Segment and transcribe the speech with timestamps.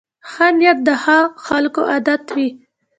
[0.29, 2.49] ښه نیت د ښو خلکو عادت وي.